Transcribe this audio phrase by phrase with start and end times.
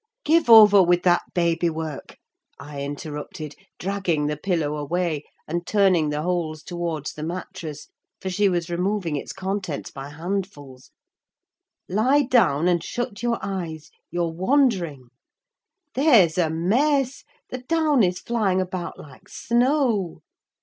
[0.23, 2.17] "Give over with that baby work!"
[2.57, 7.87] I interrupted, dragging the pillow away, and turning the holes towards the mattress,
[8.19, 10.89] for she was removing its contents by handfuls.
[11.87, 15.09] "Lie down and shut your eyes: you're wandering.
[15.93, 17.23] There's a mess!
[17.51, 20.21] The down is flying about like snow."